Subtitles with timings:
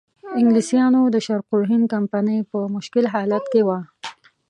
[0.39, 3.79] انګلیسانو د شرق الهند کمپنۍ په مشکل حالت کې وه.